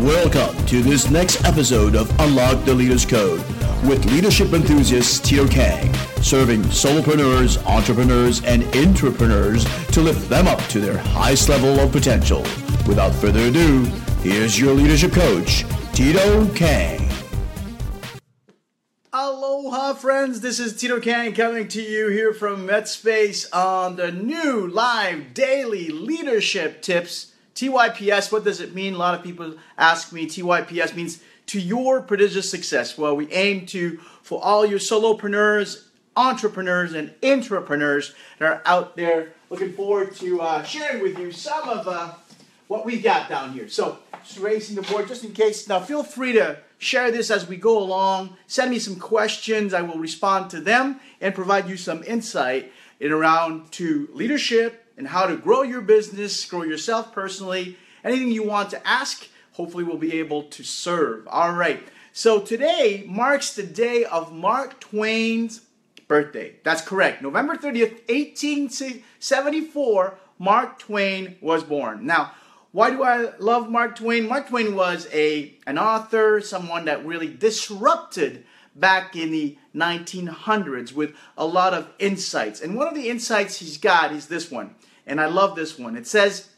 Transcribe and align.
Welcome 0.00 0.64
to 0.64 0.82
this 0.82 1.10
next 1.10 1.44
episode 1.44 1.94
of 1.94 2.08
Unlock 2.20 2.64
the 2.64 2.72
Leader's 2.72 3.04
Code 3.04 3.40
with 3.84 4.02
leadership 4.06 4.54
enthusiast 4.54 5.26
Tito 5.26 5.46
Kang, 5.46 5.92
serving 6.22 6.62
solopreneurs, 6.62 7.62
entrepreneurs, 7.66 8.42
and 8.44 8.62
intrapreneurs 8.72 9.66
to 9.92 10.00
lift 10.00 10.26
them 10.30 10.48
up 10.48 10.58
to 10.68 10.80
their 10.80 10.96
highest 10.96 11.50
level 11.50 11.78
of 11.78 11.92
potential. 11.92 12.40
Without 12.86 13.14
further 13.14 13.40
ado, 13.40 13.84
here's 14.22 14.58
your 14.58 14.72
leadership 14.72 15.12
coach, 15.12 15.66
Tito 15.92 16.48
Kang. 16.54 17.06
Aloha, 19.12 19.92
friends. 19.92 20.40
This 20.40 20.58
is 20.58 20.80
Tito 20.80 20.98
Kang 20.98 21.34
coming 21.34 21.68
to 21.68 21.82
you 21.82 22.08
here 22.08 22.32
from 22.32 22.66
MetSpace 22.66 23.44
on 23.54 23.96
the 23.96 24.10
new 24.10 24.66
live 24.66 25.34
daily 25.34 25.90
leadership 25.90 26.80
tips. 26.80 27.29
TYPS, 27.60 28.32
what 28.32 28.42
does 28.42 28.62
it 28.62 28.74
mean? 28.74 28.94
A 28.94 28.96
lot 28.96 29.14
of 29.14 29.22
people 29.22 29.54
ask 29.76 30.12
me. 30.12 30.26
TYPS 30.26 30.96
means 30.96 31.20
to 31.46 31.60
your 31.60 32.00
prodigious 32.00 32.50
success. 32.50 32.96
Well, 32.96 33.14
we 33.14 33.30
aim 33.32 33.66
to, 33.66 33.98
for 34.22 34.42
all 34.42 34.64
your 34.64 34.78
solopreneurs, 34.78 35.84
entrepreneurs, 36.16 36.94
and 36.94 37.10
intrapreneurs 37.20 38.14
that 38.38 38.46
are 38.46 38.62
out 38.64 38.96
there, 38.96 39.34
looking 39.50 39.74
forward 39.74 40.14
to 40.16 40.40
uh, 40.40 40.62
sharing 40.62 41.02
with 41.02 41.18
you 41.18 41.32
some 41.32 41.68
of 41.68 41.86
uh, 41.86 42.14
what 42.68 42.86
we 42.86 42.98
got 42.98 43.28
down 43.28 43.52
here. 43.52 43.68
So, 43.68 43.98
just 44.24 44.38
raising 44.38 44.76
the 44.76 44.82
board 44.82 45.06
just 45.06 45.24
in 45.24 45.32
case. 45.32 45.68
Now, 45.68 45.80
feel 45.80 46.02
free 46.02 46.32
to 46.32 46.58
share 46.78 47.10
this 47.10 47.30
as 47.30 47.46
we 47.46 47.58
go 47.58 47.78
along. 47.78 48.38
Send 48.46 48.70
me 48.70 48.78
some 48.78 48.96
questions. 48.96 49.74
I 49.74 49.82
will 49.82 49.98
respond 49.98 50.48
to 50.50 50.62
them 50.62 50.98
and 51.20 51.34
provide 51.34 51.68
you 51.68 51.76
some 51.76 52.02
insight 52.04 52.72
in 53.00 53.12
around 53.12 53.70
to 53.72 54.08
leadership 54.14 54.86
and 55.00 55.08
how 55.08 55.24
to 55.24 55.34
grow 55.34 55.62
your 55.62 55.80
business, 55.80 56.44
grow 56.44 56.62
yourself 56.62 57.14
personally. 57.14 57.78
Anything 58.04 58.30
you 58.30 58.42
want 58.42 58.68
to 58.68 58.86
ask, 58.86 59.26
hopefully 59.52 59.82
we'll 59.82 59.96
be 59.96 60.18
able 60.18 60.42
to 60.42 60.62
serve. 60.62 61.26
All 61.26 61.54
right. 61.54 61.82
So 62.12 62.38
today 62.38 63.06
marks 63.08 63.54
the 63.54 63.62
day 63.62 64.04
of 64.04 64.30
Mark 64.30 64.78
Twain's 64.78 65.62
birthday. 66.06 66.56
That's 66.64 66.82
correct. 66.82 67.22
November 67.22 67.56
30th, 67.56 68.10
1874, 68.10 70.18
Mark 70.38 70.78
Twain 70.78 71.38
was 71.40 71.64
born. 71.64 72.04
Now, 72.04 72.32
why 72.72 72.90
do 72.90 73.02
I 73.02 73.32
love 73.38 73.70
Mark 73.70 73.96
Twain? 73.96 74.28
Mark 74.28 74.48
Twain 74.48 74.74
was 74.74 75.08
a 75.14 75.54
an 75.66 75.78
author, 75.78 76.42
someone 76.42 76.84
that 76.84 77.06
really 77.06 77.32
disrupted 77.32 78.44
back 78.76 79.16
in 79.16 79.30
the 79.30 79.56
1900s 79.74 80.92
with 80.92 81.14
a 81.38 81.46
lot 81.46 81.72
of 81.72 81.88
insights. 81.98 82.60
And 82.60 82.76
one 82.76 82.86
of 82.86 82.94
the 82.94 83.08
insights 83.08 83.56
he's 83.56 83.78
got 83.78 84.12
is 84.12 84.26
this 84.26 84.50
one. 84.50 84.74
And 85.06 85.20
I 85.20 85.26
love 85.26 85.56
this 85.56 85.78
one. 85.78 85.96
It 85.96 86.06
says, 86.06 86.50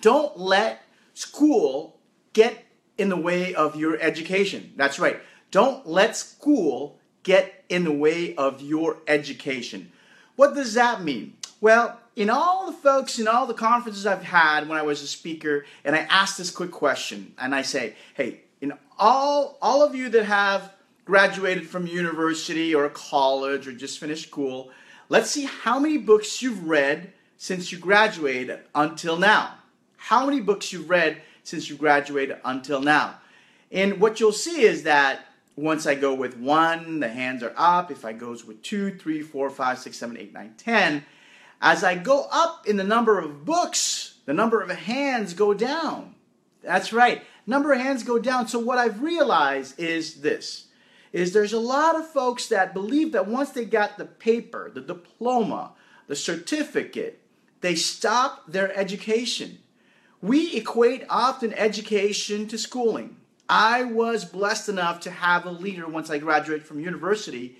"Don't 0.00 0.38
let 0.38 0.82
school 1.14 1.98
get 2.32 2.64
in 2.98 3.08
the 3.08 3.16
way 3.16 3.54
of 3.54 3.76
your 3.76 3.98
education." 4.00 4.72
That's 4.76 4.98
right. 4.98 5.20
Don't 5.50 5.86
let 5.86 6.16
school 6.16 6.98
get 7.22 7.64
in 7.68 7.84
the 7.84 7.92
way 7.92 8.34
of 8.34 8.62
your 8.62 8.98
education. 9.06 9.92
What 10.36 10.54
does 10.54 10.74
that 10.74 11.02
mean? 11.02 11.36
Well, 11.60 12.00
in 12.16 12.30
all 12.30 12.66
the 12.66 12.72
folks 12.76 13.18
in 13.18 13.28
all 13.28 13.46
the 13.46 13.54
conferences 13.54 14.06
I've 14.06 14.24
had 14.24 14.68
when 14.68 14.78
I 14.78 14.82
was 14.82 15.02
a 15.02 15.06
speaker, 15.06 15.64
and 15.84 15.94
I 15.94 16.00
ask 16.00 16.36
this 16.36 16.50
quick 16.50 16.70
question, 16.70 17.34
and 17.38 17.54
I 17.54 17.62
say, 17.62 17.94
hey, 18.14 18.40
in 18.60 18.72
all 18.98 19.58
all 19.62 19.82
of 19.82 19.94
you 19.94 20.08
that 20.10 20.24
have 20.24 20.72
graduated 21.04 21.68
from 21.68 21.86
university 21.86 22.74
or 22.74 22.88
college 22.88 23.66
or 23.66 23.72
just 23.72 23.98
finished 23.98 24.28
school, 24.28 24.70
let's 25.08 25.30
see 25.30 25.44
how 25.44 25.78
many 25.78 25.98
books 25.98 26.42
you've 26.42 26.66
read 26.66 27.12
since 27.42 27.72
you 27.72 27.78
graduated 27.78 28.60
until 28.74 29.16
now. 29.16 29.54
How 29.96 30.26
many 30.26 30.42
books 30.42 30.74
you've 30.74 30.90
read 30.90 31.22
since 31.42 31.70
you 31.70 31.76
graduated 31.76 32.36
until 32.44 32.82
now. 32.82 33.16
And 33.72 33.98
what 33.98 34.20
you'll 34.20 34.30
see 34.32 34.60
is 34.60 34.82
that 34.82 35.20
once 35.56 35.86
I 35.86 35.94
go 35.94 36.12
with 36.12 36.36
one, 36.36 37.00
the 37.00 37.08
hands 37.08 37.42
are 37.42 37.54
up. 37.56 37.90
If 37.90 38.04
I 38.04 38.12
goes 38.12 38.44
with 38.44 38.62
two, 38.62 38.94
three, 38.98 39.22
four, 39.22 39.48
five, 39.48 39.78
six, 39.78 39.96
seven, 39.96 40.18
eight, 40.18 40.34
nine, 40.34 40.52
ten, 40.58 41.02
as 41.62 41.82
I 41.82 41.94
go 41.94 42.28
up 42.30 42.68
in 42.68 42.76
the 42.76 42.84
number 42.84 43.18
of 43.18 43.46
books, 43.46 44.16
the 44.26 44.34
number 44.34 44.60
of 44.60 44.70
hands 44.70 45.32
go 45.32 45.54
down. 45.54 46.16
That's 46.62 46.92
right. 46.92 47.22
Number 47.46 47.72
of 47.72 47.80
hands 47.80 48.02
go 48.02 48.18
down. 48.18 48.48
So 48.48 48.58
what 48.58 48.76
I've 48.76 49.00
realized 49.00 49.80
is 49.80 50.20
this 50.20 50.66
is 51.10 51.32
there's 51.32 51.54
a 51.54 51.58
lot 51.58 51.96
of 51.96 52.06
folks 52.06 52.48
that 52.48 52.74
believe 52.74 53.12
that 53.12 53.26
once 53.26 53.50
they 53.50 53.64
got 53.64 53.96
the 53.96 54.04
paper, 54.04 54.70
the 54.72 54.82
diploma, 54.82 55.72
the 56.06 56.14
certificate, 56.14 57.20
they 57.60 57.74
stop 57.74 58.46
their 58.46 58.76
education. 58.76 59.58
We 60.22 60.54
equate 60.54 61.04
often 61.08 61.52
education 61.54 62.46
to 62.48 62.58
schooling. 62.58 63.16
I 63.48 63.84
was 63.84 64.24
blessed 64.24 64.68
enough 64.68 65.00
to 65.00 65.10
have 65.10 65.44
a 65.44 65.50
leader 65.50 65.88
once 65.88 66.10
I 66.10 66.18
graduated 66.18 66.66
from 66.66 66.80
university 66.80 67.58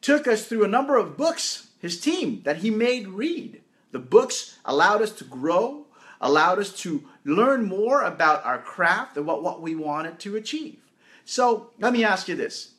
took 0.00 0.26
us 0.26 0.46
through 0.46 0.64
a 0.64 0.68
number 0.68 0.96
of 0.96 1.16
books 1.16 1.68
his 1.78 2.00
team 2.00 2.42
that 2.44 2.58
he 2.58 2.70
made 2.70 3.08
read. 3.08 3.62
The 3.92 3.98
books 3.98 4.58
allowed 4.64 5.02
us 5.02 5.12
to 5.12 5.24
grow, 5.24 5.86
allowed 6.20 6.58
us 6.58 6.72
to 6.80 7.08
learn 7.24 7.64
more 7.64 8.02
about 8.02 8.44
our 8.44 8.58
craft 8.58 9.16
and 9.16 9.26
what, 9.26 9.42
what 9.42 9.62
we 9.62 9.74
wanted 9.74 10.18
to 10.20 10.36
achieve. 10.36 10.78
So 11.24 11.70
let 11.78 11.92
me 11.92 12.04
ask 12.04 12.28
you 12.28 12.34
this, 12.34 12.72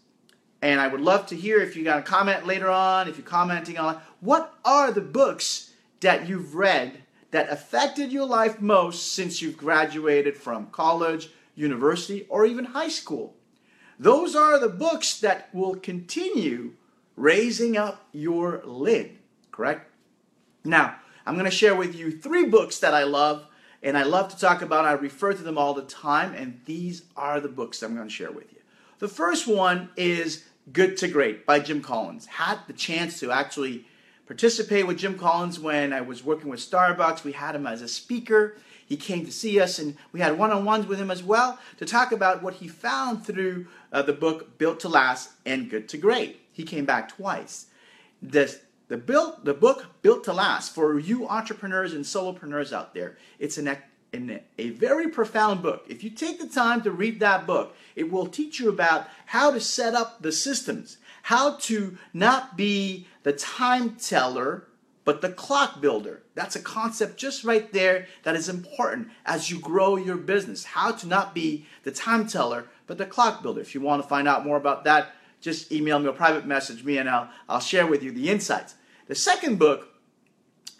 and 0.61 0.79
I 0.79 0.87
would 0.87 1.01
love 1.01 1.27
to 1.27 1.35
hear 1.35 1.59
if 1.59 1.75
you 1.75 1.83
got 1.83 1.99
a 1.99 2.03
comment 2.03 2.45
later 2.45 2.69
on, 2.69 3.07
if 3.07 3.17
you're 3.17 3.25
commenting 3.25 3.77
on 3.77 3.99
what 4.19 4.53
are 4.63 4.91
the 4.91 5.01
books 5.01 5.70
that 6.01 6.27
you've 6.27 6.55
read 6.55 7.03
that 7.31 7.49
affected 7.49 8.11
your 8.11 8.25
life 8.25 8.61
most 8.61 9.13
since 9.13 9.41
you've 9.41 9.57
graduated 9.57 10.37
from 10.37 10.67
college, 10.67 11.29
university, 11.55 12.25
or 12.29 12.45
even 12.45 12.65
high 12.65 12.89
school. 12.89 13.33
Those 13.97 14.35
are 14.35 14.59
the 14.59 14.69
books 14.69 15.19
that 15.21 15.53
will 15.53 15.75
continue 15.75 16.73
raising 17.15 17.77
up 17.77 18.05
your 18.11 18.61
lid, 18.65 19.17
correct? 19.51 19.89
Now, 20.63 20.95
I'm 21.25 21.35
going 21.35 21.45
to 21.45 21.51
share 21.51 21.75
with 21.75 21.95
you 21.95 22.11
three 22.11 22.45
books 22.45 22.79
that 22.79 22.93
I 22.93 23.03
love 23.03 23.45
and 23.83 23.97
I 23.97 24.03
love 24.03 24.29
to 24.29 24.37
talk 24.37 24.61
about. 24.61 24.85
I 24.85 24.93
refer 24.93 25.33
to 25.33 25.43
them 25.43 25.57
all 25.57 25.73
the 25.73 25.81
time, 25.83 26.33
and 26.33 26.59
these 26.65 27.03
are 27.15 27.39
the 27.39 27.47
books 27.47 27.81
I'm 27.81 27.95
going 27.95 28.07
to 28.07 28.13
share 28.13 28.31
with 28.31 28.51
you. 28.51 28.59
The 28.99 29.07
first 29.07 29.47
one 29.47 29.89
is 29.95 30.45
Good 30.71 30.97
to 30.97 31.07
Great 31.07 31.45
by 31.45 31.59
Jim 31.59 31.81
Collins. 31.81 32.27
Had 32.27 32.59
the 32.67 32.73
chance 32.73 33.19
to 33.19 33.31
actually 33.31 33.85
participate 34.31 34.87
with 34.87 34.97
Jim 34.97 35.17
Collins 35.17 35.59
when 35.59 35.91
I 35.91 35.99
was 35.99 36.23
working 36.23 36.49
with 36.49 36.61
Starbucks. 36.61 37.25
We 37.25 37.33
had 37.33 37.53
him 37.53 37.67
as 37.67 37.81
a 37.81 37.87
speaker. 37.89 38.55
He 38.85 38.95
came 38.95 39.25
to 39.25 39.31
see 39.31 39.59
us, 39.59 39.77
and 39.77 39.97
we 40.13 40.21
had 40.21 40.39
one 40.39 40.51
on 40.51 40.63
ones 40.63 40.87
with 40.87 41.01
him 41.01 41.11
as 41.11 41.21
well 41.21 41.59
to 41.79 41.85
talk 41.85 42.13
about 42.13 42.41
what 42.41 42.53
he 42.53 42.69
found 42.69 43.25
through 43.25 43.67
uh, 43.91 44.03
the 44.03 44.13
book 44.13 44.57
Built 44.57 44.79
to 44.81 44.87
Last 44.87 45.31
and 45.45 45.69
Good 45.69 45.89
to 45.89 45.97
Great. 45.97 46.39
He 46.53 46.63
came 46.63 46.85
back 46.85 47.09
twice. 47.09 47.65
The, 48.21 48.57
the, 48.87 48.95
built, 48.95 49.43
the 49.43 49.53
book 49.53 49.87
Built 50.01 50.23
to 50.23 50.31
Last, 50.31 50.73
for 50.73 50.97
you 50.97 51.27
entrepreneurs 51.27 51.93
and 51.93 52.05
solopreneurs 52.05 52.71
out 52.71 52.93
there, 52.93 53.17
it's 53.37 53.57
an, 53.57 53.75
a 54.13 54.69
very 54.69 55.09
profound 55.09 55.61
book. 55.61 55.83
If 55.89 56.05
you 56.05 56.09
take 56.09 56.39
the 56.39 56.47
time 56.47 56.83
to 56.83 56.91
read 56.91 57.19
that 57.19 57.45
book, 57.45 57.75
it 57.97 58.09
will 58.09 58.27
teach 58.27 58.61
you 58.61 58.69
about 58.69 59.09
how 59.25 59.51
to 59.51 59.59
set 59.59 59.93
up 59.93 60.21
the 60.21 60.31
systems, 60.31 60.99
how 61.23 61.55
to 61.55 61.97
not 62.13 62.55
be 62.55 63.07
the 63.23 63.33
time 63.33 63.95
teller, 63.95 64.67
but 65.03 65.21
the 65.21 65.29
clock 65.29 65.81
builder. 65.81 66.23
That's 66.35 66.55
a 66.55 66.61
concept 66.61 67.17
just 67.17 67.43
right 67.43 67.71
there 67.73 68.07
that 68.23 68.35
is 68.35 68.49
important 68.49 69.09
as 69.25 69.49
you 69.49 69.59
grow 69.59 69.95
your 69.95 70.17
business. 70.17 70.63
How 70.63 70.91
to 70.91 71.07
not 71.07 71.33
be 71.33 71.65
the 71.83 71.91
time 71.91 72.27
teller, 72.27 72.67
but 72.87 72.97
the 72.97 73.05
clock 73.05 73.41
builder. 73.41 73.61
If 73.61 73.73
you 73.73 73.81
want 73.81 74.01
to 74.01 74.07
find 74.07 74.27
out 74.27 74.45
more 74.45 74.57
about 74.57 74.83
that, 74.85 75.13
just 75.41 75.71
email 75.71 75.99
me 75.99 76.07
or 76.07 76.13
private 76.13 76.45
message 76.45 76.83
me 76.83 76.97
and 76.97 77.09
I'll, 77.09 77.29
I'll 77.49 77.59
share 77.59 77.87
with 77.87 78.03
you 78.03 78.11
the 78.11 78.29
insights. 78.29 78.75
The 79.07 79.15
second 79.15 79.57
book 79.57 79.89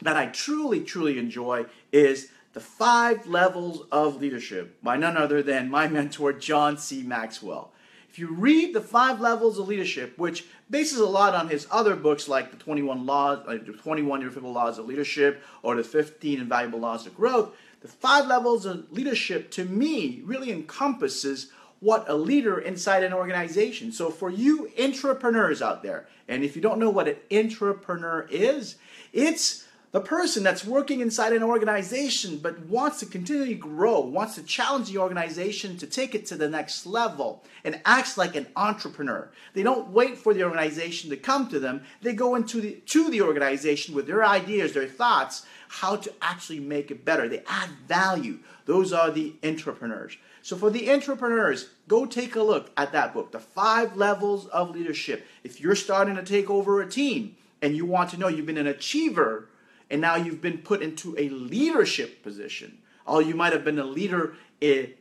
that 0.02 0.16
I 0.16 0.28
truly, 0.28 0.82
truly 0.82 1.18
enjoy 1.18 1.66
is 1.92 2.30
The 2.54 2.60
Five 2.60 3.28
Levels 3.28 3.88
of 3.92 4.22
Leadership 4.22 4.82
by 4.84 4.98
none 4.98 5.18
other 5.18 5.42
than 5.42 5.70
my 5.70 5.88
mentor, 5.88 6.34
John 6.34 6.78
C. 6.78 7.04
Maxwell. 7.04 7.74
If 8.12 8.20
you 8.20 8.28
read 8.28 8.74
The 8.74 8.82
Five 8.82 9.22
Levels 9.22 9.58
of 9.58 9.70
Leadership, 9.70 10.18
which 10.18 10.46
bases 10.70 11.00
a 11.00 11.06
lot 11.06 11.34
on 11.34 11.48
his 11.48 11.66
other 11.72 11.96
books 11.96 12.28
like 12.28 12.52
The 12.52 12.58
21 12.58 13.06
Laws, 13.06 13.40
like 13.48 13.66
the 13.66 13.72
21 13.72 14.22
Irrefutable 14.22 14.52
Laws 14.52 14.78
of 14.78 14.86
Leadership 14.86 15.42
or 15.64 15.78
The 15.78 15.84
15 15.86 16.42
Invaluable 16.42 16.80
Laws 16.80 17.08
of 17.08 17.16
Growth, 17.16 17.56
The 17.80 17.88
Five 17.88 18.28
Levels 18.28 18.66
of 18.66 18.92
Leadership 18.92 19.50
to 19.52 19.64
me 19.64 20.22
really 20.26 20.52
encompasses 20.52 21.52
what 21.80 22.04
a 22.10 22.14
leader 22.14 22.60
inside 22.60 23.06
an 23.06 23.14
organization. 23.14 23.94
So 23.94 24.10
for 24.10 24.30
you 24.30 24.70
intrapreneurs 24.78 25.62
out 25.62 25.82
there, 25.82 26.06
and 26.28 26.44
if 26.44 26.58
you 26.58 26.62
don't 26.62 26.80
know 26.80 26.90
what 26.90 27.08
an 27.08 27.16
intrapreneur 27.30 28.30
is, 28.30 28.76
it's 29.14 29.66
the 29.92 30.00
person 30.00 30.42
that's 30.42 30.64
working 30.64 31.02
inside 31.02 31.34
an 31.34 31.44
organization 31.44 32.38
but 32.38 32.60
wants 32.68 33.00
to 33.00 33.06
continually 33.06 33.56
grow, 33.56 34.00
wants 34.00 34.36
to 34.36 34.44
challenge 34.44 34.90
the 34.90 34.98
organization 34.98 35.78
to 35.78 35.86
take 35.86 36.16
it 36.16 36.26
to 36.28 36.36
the 36.36 36.50
next 36.50 36.86
level, 36.86 37.44
and 37.66 37.82
acts 37.84 38.18
like 38.18 38.36
an 38.36 38.48
entrepreneur. 38.56 39.30
They 39.54 39.64
don't 39.64 39.90
wait 39.90 40.18
for 40.18 40.34
the 40.34 40.44
organization 40.44 41.10
to 41.10 41.18
come 41.18 41.50
to 41.50 41.60
them. 41.60 41.84
They 42.02 42.14
go 42.14 42.36
into 42.36 42.62
the 42.62 42.74
to 42.88 43.10
the 43.10 43.22
organization 43.22 43.94
with 43.94 44.08
their 44.08 44.26
ideas, 44.26 44.74
their 44.74 44.88
thoughts, 44.88 45.46
how 45.68 45.98
to 45.98 46.14
actually 46.22 46.62
make 46.62 46.90
it 46.90 47.04
better. 47.04 47.28
They 47.28 47.44
add 47.48 47.70
value. 47.88 48.40
Those 48.66 48.94
are 48.94 49.12
the 49.12 49.36
intrapreneurs. 49.44 50.16
So 50.42 50.56
for 50.56 50.70
the 50.70 50.88
intrapreneurs, 50.88 51.68
go 51.88 52.06
take 52.06 52.36
a 52.36 52.42
look 52.42 52.72
at 52.78 52.94
that 52.94 53.14
book, 53.14 53.32
The 53.32 53.40
Five 53.40 53.96
Levels 53.96 54.48
of 54.48 54.72
Leadership. 54.72 55.26
If 55.44 55.62
you're 55.62 55.76
starting 55.76 56.16
to 56.16 56.24
take 56.24 56.50
over 56.50 56.82
a 56.82 56.90
team 56.90 57.36
and 57.62 57.76
you 57.76 57.86
want 57.86 58.10
to 58.12 58.18
know 58.18 58.28
you've 58.28 58.48
been 58.48 58.58
an 58.58 58.68
achiever 58.68 59.50
and 59.92 60.02
now 60.02 60.16
you've 60.16 60.42
been 60.42 60.60
put 60.60 60.82
into 60.82 61.16
a 61.20 61.30
leadership 61.30 62.24
position. 62.24 62.80
Although 63.06 63.28
you 63.28 63.36
might 63.36 63.54
have 63.54 63.66
been 63.66 63.78
a 63.78 63.84
leader 63.84 64.36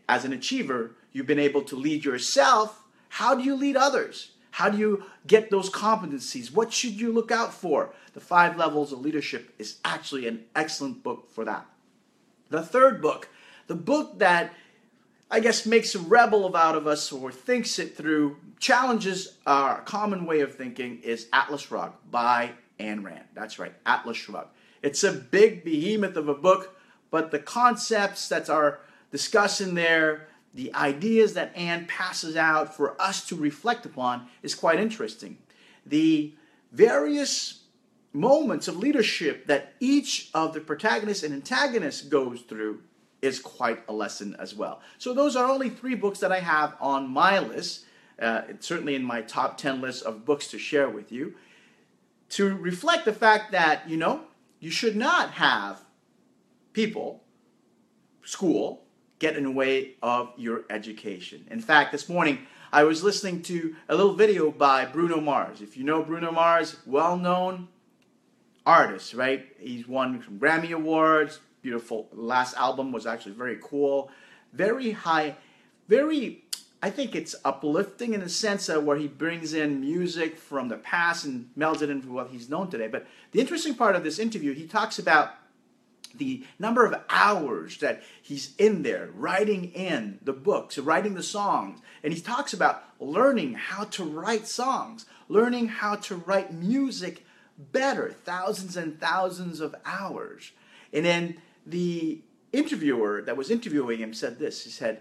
as 0.09 0.25
an 0.25 0.33
achiever, 0.33 0.97
you've 1.13 1.27
been 1.27 1.39
able 1.39 1.63
to 1.63 1.77
lead 1.77 2.05
yourself. 2.05 2.83
How 3.09 3.35
do 3.35 3.45
you 3.45 3.55
lead 3.55 3.77
others? 3.77 4.33
How 4.51 4.69
do 4.69 4.77
you 4.77 5.05
get 5.27 5.51
those 5.51 5.71
competencies? 5.71 6.53
What 6.53 6.73
should 6.73 7.01
you 7.01 7.13
look 7.13 7.31
out 7.31 7.55
for? 7.55 7.95
The 8.15 8.21
Five 8.21 8.57
Levels 8.57 8.93
of 8.93 9.01
Leadership 9.01 9.55
is 9.59 9.79
actually 9.85 10.27
an 10.27 10.45
excellent 10.57 11.05
book 11.05 11.31
for 11.31 11.45
that. 11.45 11.67
The 12.49 12.63
third 12.63 13.01
book, 13.01 13.29
the 13.69 13.77
book 13.77 14.19
that 14.19 14.53
I 15.31 15.39
guess 15.39 15.67
makes 15.67 15.95
a 15.95 16.01
rebel 16.01 16.57
out 16.57 16.75
of 16.75 16.89
us 16.89 17.13
or 17.13 17.31
thinks 17.31 17.79
it 17.79 17.97
through, 17.97 18.39
challenges 18.59 19.37
our 19.47 19.83
common 19.83 20.27
way 20.27 20.41
of 20.41 20.57
thinking, 20.57 21.01
is 21.03 21.29
Atlas 21.33 21.63
Shrugged 21.63 21.95
by 22.11 22.51
Ayn 22.81 23.05
Rand. 23.05 23.27
That's 23.35 23.61
right, 23.61 23.73
Atlas 23.87 24.17
Shrugged. 24.17 24.49
It's 24.83 25.05
a 25.05 25.13
big 25.13 25.65
behemoth 25.65 26.17
of 26.17 26.29
a 26.29 26.35
book, 26.35 26.79
but 27.11 27.31
the 27.31 27.39
concepts 27.39 28.29
that 28.29 28.49
are 28.49 28.81
discussed 29.11 29.61
in 29.61 29.75
there, 29.75 30.29
the 30.55 30.75
ideas 30.75 31.35
that 31.35 31.53
Anne 31.57 31.87
passes 31.87 32.37
out 32.37 32.75
for 32.75 33.01
us 33.01 33.27
to 33.29 33.37
reflect 33.37 33.85
upon 33.85 34.29
is 34.43 34.55
quite 34.55 34.81
interesting. 34.81 35.39
The 35.85 36.35
various 36.73 37.65
moments 38.13 38.69
of 38.69 38.77
leadership 38.77 39.47
that 39.47 39.75
each 39.81 40.31
of 40.35 40.53
the 40.53 40.61
protagonists 40.61 41.23
and 41.23 41.35
antagonists 41.35 42.03
goes 42.03 42.41
through 42.43 42.83
is 43.23 43.39
quite 43.39 43.83
a 43.89 43.93
lesson 43.93 44.35
as 44.39 44.55
well. 44.55 44.81
So 44.99 45.13
those 45.13 45.37
are 45.37 45.49
only 45.49 45.69
three 45.69 45.95
books 45.95 46.21
that 46.21 46.33
I 46.33 46.41
have 46.41 46.75
on 46.81 47.09
my 47.09 47.39
list. 47.39 47.85
Uh, 48.21 48.43
certainly 48.59 48.95
in 48.95 49.03
my 49.03 49.23
top 49.23 49.57
10 49.57 49.81
list 49.81 50.05
of 50.05 50.27
books 50.27 50.49
to 50.49 50.59
share 50.59 50.91
with 50.91 51.11
you 51.11 51.35
to 52.31 52.55
reflect 52.57 53.05
the 53.05 53.13
fact 53.13 53.53
that, 53.53 53.89
you 53.89 53.97
know, 53.97 54.21
you 54.61 54.71
should 54.71 54.95
not 54.95 55.33
have 55.33 55.83
people, 56.73 57.25
school, 58.23 58.85
get 59.19 59.37
in 59.37 59.45
the 59.45 59.51
way 59.51 59.95
of 60.03 60.33
your 60.37 60.65
education. 60.71 61.47
In 61.51 61.61
fact, 61.61 61.93
this 61.93 62.09
morning 62.09 62.47
I 62.73 62.85
was 62.85 63.03
listening 63.03 63.43
to 63.45 63.75
a 63.89 63.97
little 63.97 64.15
video 64.15 64.51
by 64.51 64.85
Bruno 64.85 65.21
Mars. 65.21 65.61
If 65.61 65.77
you 65.77 65.83
know 65.83 66.03
Bruno 66.03 66.31
Mars, 66.31 66.77
well 66.87 67.17
known 67.17 67.69
artist, 68.65 69.15
right? 69.15 69.47
He's 69.59 69.89
won 69.89 70.23
some 70.23 70.39
Grammy 70.39 70.73
Awards. 70.73 71.41
Beautiful. 71.63 72.09
Last 72.13 72.57
album 72.57 72.93
was 72.93 73.07
actually 73.07 73.33
very 73.33 73.59
cool. 73.63 74.11
Very 74.53 74.93
high, 74.93 75.37
very 75.89 76.45
I 76.83 76.91
think 76.91 77.15
it's 77.15 77.35
uplifting 77.45 78.15
in 78.15 78.21
the 78.21 78.29
sense 78.29 78.69
of 78.69 78.85
where 78.85 78.97
he 78.97 79.07
brings 79.07 79.53
in 79.53 79.81
music 79.81 80.39
from 80.39 80.69
the 80.69 80.79
past 80.79 81.27
and 81.27 81.51
melds 81.57 81.83
it 81.83 81.91
into 81.91 82.11
what 82.11 82.29
he's 82.29 82.49
known 82.49 82.71
today. 82.71 82.89
But 82.89 83.07
the 83.33 83.41
interesting 83.41 83.75
part 83.75 83.97
of 83.97 84.03
this 84.03 84.19
interview, 84.19 84.55
he 84.55 84.67
talks 84.67 84.99
about 84.99 85.35
the 86.15 86.45
number 86.59 86.87
of 86.87 87.01
hours 87.11 87.79
that 87.79 88.03
he's 88.21 88.55
in 88.57 88.83
there 88.83 89.11
writing 89.15 89.67
in 89.73 90.19
the 90.23 90.33
books, 90.33 90.79
writing 90.79 91.15
the 91.15 91.23
songs. 91.23 91.81
And 92.03 92.15
he 92.15 92.21
talks 92.21 92.55
about 92.55 92.83
learning 92.99 93.55
how 93.55 93.85
to 93.85 94.05
write 94.05 94.47
songs, 94.47 95.05
learning 95.29 95.69
how 95.69 95.97
to 95.97 96.17
write 96.17 96.53
music 96.53 97.27
better, 97.59 98.11
thousands 98.25 98.77
and 98.77 98.99
thousands 98.99 99.61
of 99.61 99.75
hours. 99.85 100.53
And 100.93 101.05
then 101.05 101.37
the 101.67 102.23
interviewer 102.53 103.23
that 103.23 103.37
was 103.37 103.51
interviewing 103.51 103.99
him 103.99 104.15
said 104.15 104.39
this. 104.39 104.65
He 104.65 104.71
said, 104.71 105.01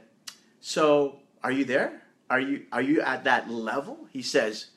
So 0.59 1.19
are 1.43 1.51
you 1.51 1.65
there? 1.65 2.01
Are 2.29 2.39
you 2.39 2.65
are 2.71 2.81
you 2.81 3.01
at 3.01 3.23
that 3.23 3.49
level? 3.49 4.07
He 4.11 4.21
says, 4.21 4.67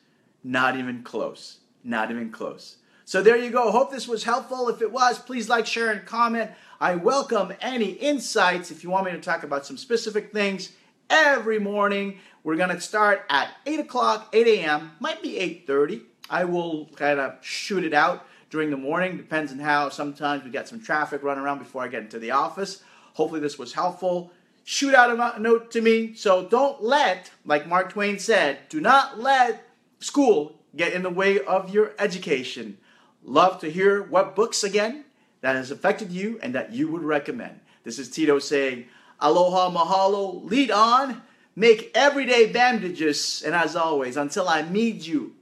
Not 0.44 0.76
even 0.76 1.02
close. 1.02 1.58
Not 1.84 2.10
even 2.10 2.30
close. 2.30 2.76
So 3.04 3.22
there 3.22 3.36
you 3.36 3.50
go. 3.50 3.70
Hope 3.70 3.90
this 3.90 4.06
was 4.06 4.24
helpful. 4.24 4.68
If 4.68 4.80
it 4.80 4.92
was, 4.92 5.18
please 5.18 5.48
like, 5.48 5.66
share, 5.66 5.90
and 5.90 6.06
comment. 6.06 6.50
I 6.80 6.94
welcome 6.94 7.52
any 7.60 7.90
insights 7.90 8.70
if 8.70 8.82
you 8.82 8.90
want 8.90 9.06
me 9.06 9.12
to 9.12 9.20
talk 9.20 9.42
about 9.42 9.66
some 9.66 9.76
specific 9.76 10.32
things 10.32 10.72
every 11.10 11.58
morning. 11.58 12.18
We're 12.44 12.56
gonna 12.56 12.80
start 12.80 13.24
at 13.28 13.50
8 13.66 13.80
o'clock, 13.80 14.28
8 14.32 14.46
a.m. 14.46 14.92
Might 15.00 15.22
be 15.22 15.38
8:30. 15.38 16.02
I 16.30 16.44
will 16.44 16.86
kind 16.96 17.20
of 17.20 17.44
shoot 17.44 17.84
it 17.84 17.92
out 17.92 18.24
during 18.50 18.70
the 18.70 18.76
morning. 18.76 19.16
Depends 19.16 19.52
on 19.52 19.58
how. 19.58 19.88
Sometimes 19.88 20.44
we 20.44 20.50
get 20.50 20.68
some 20.68 20.80
traffic 20.80 21.22
running 21.22 21.44
around 21.44 21.58
before 21.58 21.82
I 21.82 21.88
get 21.88 22.02
into 22.02 22.18
the 22.18 22.30
office. 22.30 22.82
Hopefully 23.14 23.40
this 23.40 23.58
was 23.58 23.74
helpful 23.74 24.32
shoot 24.64 24.94
out 24.94 25.10
a 25.10 25.40
note 25.40 25.70
to 25.72 25.80
me. 25.80 26.14
So 26.14 26.46
don't 26.46 26.82
let, 26.82 27.30
like 27.44 27.66
Mark 27.66 27.90
Twain 27.90 28.18
said, 28.18 28.60
do 28.68 28.80
not 28.80 29.18
let 29.18 29.66
school 30.00 30.58
get 30.76 30.92
in 30.92 31.02
the 31.02 31.10
way 31.10 31.40
of 31.40 31.70
your 31.70 31.92
education. 31.98 32.78
Love 33.22 33.60
to 33.60 33.70
hear 33.70 34.02
what 34.02 34.34
books 34.34 34.64
again 34.64 35.04
that 35.40 35.56
has 35.56 35.70
affected 35.70 36.10
you 36.10 36.38
and 36.42 36.54
that 36.54 36.72
you 36.72 36.88
would 36.88 37.02
recommend. 37.02 37.60
This 37.84 37.98
is 37.98 38.08
Tito 38.08 38.38
saying, 38.38 38.86
Aloha, 39.20 39.70
mahalo, 39.70 40.44
lead 40.44 40.70
on, 40.70 41.22
make 41.54 41.90
everyday 41.94 42.50
bandages, 42.50 43.42
and 43.44 43.54
as 43.54 43.76
always, 43.76 44.16
until 44.16 44.48
I 44.48 44.62
meet 44.62 45.06
you, 45.06 45.34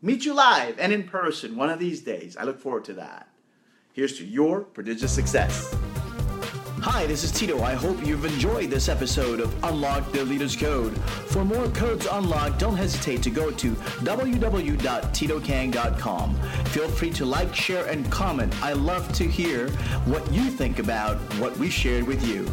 meet 0.00 0.24
you 0.24 0.34
live 0.34 0.78
and 0.78 0.92
in 0.92 1.04
person 1.04 1.56
one 1.56 1.70
of 1.70 1.78
these 1.78 2.02
days. 2.02 2.36
I 2.36 2.44
look 2.44 2.60
forward 2.60 2.84
to 2.86 2.94
that. 2.94 3.28
Here's 3.92 4.16
to 4.18 4.24
your 4.24 4.60
prodigious 4.60 5.12
success. 5.12 5.74
Hi, 6.82 7.06
this 7.06 7.24
is 7.24 7.32
Tito. 7.32 7.62
I 7.62 7.72
hope 7.74 8.06
you've 8.06 8.24
enjoyed 8.24 8.70
this 8.70 8.88
episode 8.88 9.40
of 9.40 9.52
Unlock 9.64 10.12
the 10.12 10.24
Leader's 10.24 10.54
Code. 10.54 10.96
For 11.26 11.44
more 11.44 11.66
codes 11.68 12.06
unlocked, 12.10 12.58
don't 12.58 12.76
hesitate 12.76 13.22
to 13.24 13.30
go 13.30 13.50
to 13.50 13.72
www.titokang.com. 13.72 16.34
Feel 16.66 16.88
free 16.88 17.10
to 17.10 17.24
like, 17.24 17.54
share, 17.54 17.86
and 17.86 18.10
comment. 18.12 18.54
I 18.62 18.74
love 18.74 19.10
to 19.14 19.24
hear 19.24 19.70
what 20.04 20.30
you 20.30 20.50
think 20.50 20.78
about 20.78 21.16
what 21.40 21.56
we 21.58 21.70
shared 21.70 22.06
with 22.06 22.22
you. 22.26 22.46